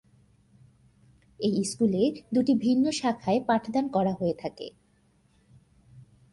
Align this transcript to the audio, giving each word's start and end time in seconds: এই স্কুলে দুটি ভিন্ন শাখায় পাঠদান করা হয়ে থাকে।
এই 1.39 1.53
স্কুলে 1.63 2.03
দুটি 2.33 2.53
ভিন্ন 2.55 2.85
শাখায় 2.91 3.39
পাঠদান 3.47 3.85
করা 3.87 4.13
হয়ে 4.13 4.35
থাকে। 4.39 4.67